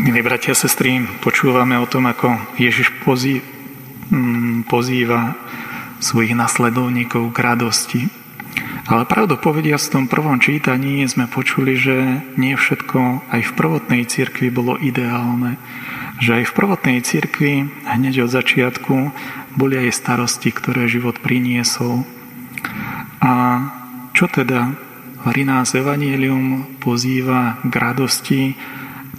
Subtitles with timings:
[0.00, 3.44] Milí bratia a sestry, počúvame o tom, ako Ježiš pozý,
[4.08, 5.36] mm, pozýva
[6.00, 8.00] svojich nasledovníkov k radosti.
[8.88, 14.08] Ale pravdu povedia v tom prvom čítaní sme počuli, že nie všetko aj v prvotnej
[14.08, 15.60] cirkvi bolo ideálne.
[16.16, 18.96] Že aj v prvotnej cirkvi hneď od začiatku
[19.60, 22.08] boli aj starosti, ktoré život priniesol.
[23.20, 23.32] A
[24.16, 24.88] čo teda
[25.20, 28.56] Hovorí nás Evangelium pozýva k radosti,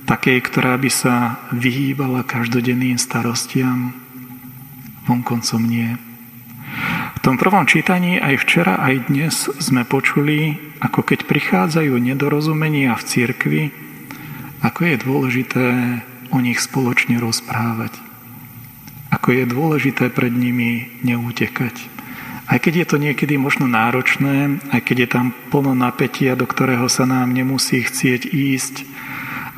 [0.05, 3.93] takej, ktorá by sa vyhýbala každodenným starostiam,
[5.05, 5.97] vonkoncom nie.
[7.17, 13.03] V tom prvom čítaní aj včera, aj dnes sme počuli, ako keď prichádzajú nedorozumenia v
[13.05, 13.63] cirkvi,
[14.63, 15.65] ako je dôležité
[16.31, 17.97] o nich spoločne rozprávať.
[19.11, 21.75] Ako je dôležité pred nimi neútekať.
[22.47, 26.87] Aj keď je to niekedy možno náročné, aj keď je tam plno napätia, do ktorého
[26.87, 28.75] sa nám nemusí chcieť ísť,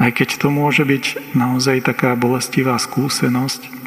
[0.02, 3.84] aj keď to môže byť naozaj taká bolestivá skúsenosť,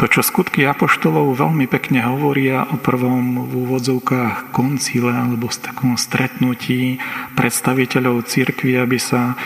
[0.00, 6.00] to, čo skutky apoštolov veľmi pekne hovoria o prvom v úvodzovkách koncile alebo s takom
[6.00, 6.96] stretnutí
[7.36, 9.36] predstaviteľov cirkvi, aby sa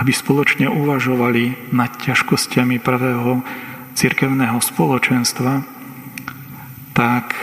[0.00, 3.44] aby spoločne uvažovali nad ťažkosťami prvého
[3.92, 5.60] cirkevného spoločenstva,
[6.96, 7.36] tak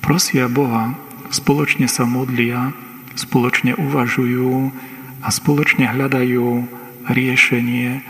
[0.00, 0.96] prosia Boha,
[1.28, 2.72] spoločne sa modlia,
[3.18, 4.72] spoločne uvažujú
[5.20, 8.02] a spoločne hľadajú riešenie,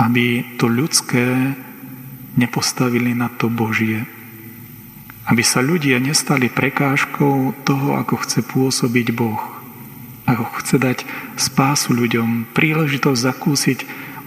[0.00, 1.54] aby to ľudské
[2.34, 4.06] nepostavili na to Božie.
[5.24, 9.40] Aby sa ľudia nestali prekážkou toho, ako chce pôsobiť Boh.
[10.24, 10.98] Ako chce dať
[11.36, 13.78] spásu ľuďom, príležitosť zakúsiť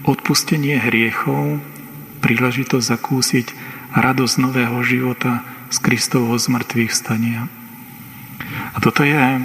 [0.06, 1.60] odpustenie hriechov,
[2.22, 3.46] príležitosť zakúsiť
[3.94, 7.46] radosť nového života z Kristovho zmrtvých stania.
[8.72, 9.44] A toto je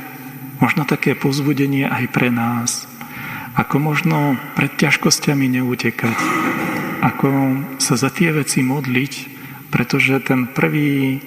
[0.61, 2.87] možno také pozbudenie aj pre nás,
[3.53, 6.17] ako možno pred ťažkosťami neutekať.
[7.03, 7.29] Ako
[7.77, 9.13] sa za tie veci modliť,
[9.69, 11.21] pretože ten prvý,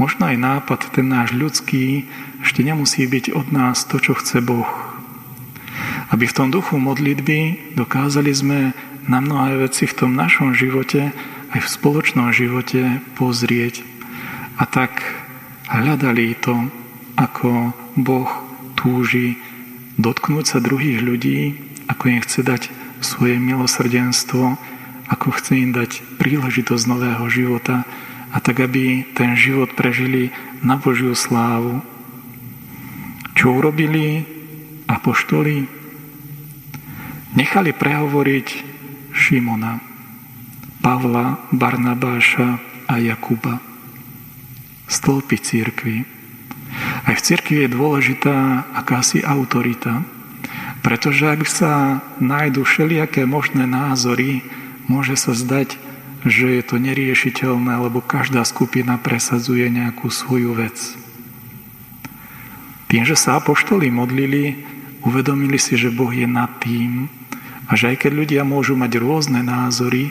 [0.00, 2.08] možno aj nápad, ten náš ľudský,
[2.40, 4.68] ešte nemusí byť od nás to, čo chce Boh.
[6.08, 8.58] Aby v tom duchu modlitby dokázali sme
[9.10, 11.10] na mnohé veci v tom našom živote,
[11.52, 13.82] aj v spoločnom živote pozrieť.
[14.56, 15.02] A tak
[15.68, 16.70] hľadali to,
[17.18, 18.30] ako Boh
[18.78, 19.40] túži
[19.96, 22.62] dotknúť sa druhých ľudí ako im chce dať
[23.00, 24.58] svoje milosrdenstvo,
[25.06, 27.86] ako chce im dať príležitosť nového života
[28.34, 31.80] a tak, aby ten život prežili na Božiu slávu.
[33.38, 34.26] Čo urobili
[34.90, 35.68] apoštoli?
[37.36, 38.48] Nechali prehovoriť
[39.12, 39.78] Šimona,
[40.80, 42.58] Pavla, Barnabáša
[42.88, 43.60] a Jakuba.
[44.88, 46.15] Stĺpy církvy.
[47.06, 50.02] Aj v církvi je dôležitá akási autorita,
[50.82, 54.42] pretože ak sa nájdu všelijaké možné názory,
[54.90, 55.78] môže sa zdať,
[56.26, 60.74] že je to neriešiteľné, lebo každá skupina presadzuje nejakú svoju vec.
[62.90, 64.66] Tým, že sa apoštoli modlili,
[65.06, 67.06] uvedomili si, že Boh je nad tým
[67.70, 70.10] a že aj keď ľudia môžu mať rôzne názory,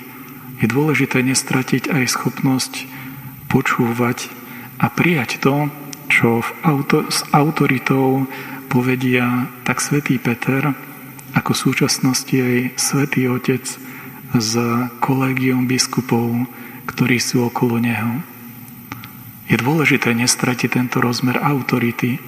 [0.64, 2.88] je dôležité nestratiť aj schopnosť
[3.52, 4.32] počúvať
[4.80, 5.68] a prijať to,
[6.16, 8.24] čo v auto, s autoritou
[8.72, 10.72] povedia tak svätý Peter,
[11.36, 13.68] ako v súčasnosti aj svätý Otec
[14.32, 14.54] s
[15.04, 16.48] kolegium biskupov,
[16.88, 18.24] ktorí sú okolo neho.
[19.52, 22.24] Je dôležité nestratiť tento rozmer autority.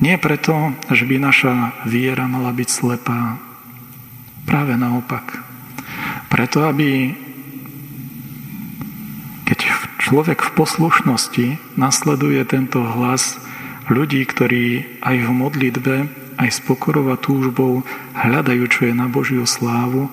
[0.00, 3.36] Nie preto, že by naša viera mala byť slepá.
[4.48, 5.44] Práve naopak.
[6.32, 7.12] Preto, aby
[10.06, 13.42] človek v poslušnosti nasleduje tento hlas
[13.90, 15.96] ľudí, ktorí aj v modlitbe,
[16.38, 17.82] aj s pokorou a túžbou
[18.14, 20.06] hľadajú, čo je na Božiu slávu,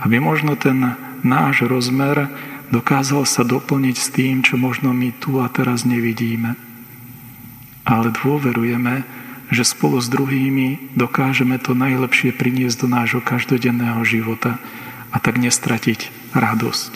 [0.00, 2.32] aby možno ten náš rozmer
[2.72, 6.56] dokázal sa doplniť s tým, čo možno my tu a teraz nevidíme.
[7.84, 9.04] Ale dôverujeme,
[9.52, 14.56] že spolu s druhými dokážeme to najlepšie priniesť do nášho každodenného života
[15.12, 16.92] a tak nestratiť radosť.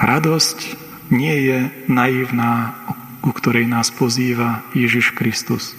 [0.00, 2.74] Radosť nie je naivná
[3.26, 5.74] ku ktorej nás pozýva Ježiš Kristus.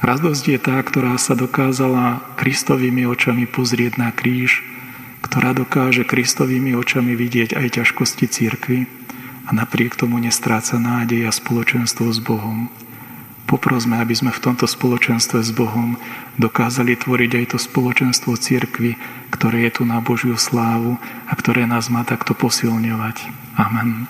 [0.00, 4.64] Radosť je tá, ktorá sa dokázala Kristovými očami pozrieť na kríž,
[5.20, 8.88] ktorá dokáže Kristovými očami vidieť aj ťažkosti církvy
[9.44, 12.72] a napriek tomu nestráca nádej a spoločenstvo s Bohom.
[13.44, 16.00] Poprosme, aby sme v tomto spoločenstve s Bohom
[16.40, 18.96] dokázali tvoriť aj to spoločenstvo církvy,
[19.28, 20.96] ktoré je tu na Božiu slávu
[21.28, 23.28] a ktoré nás má takto posilňovať.
[23.60, 24.08] Amen.